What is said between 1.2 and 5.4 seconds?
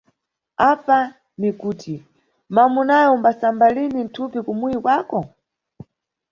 ni kuti mwamunawe umbasamba lini mthupi kumuyi kwako?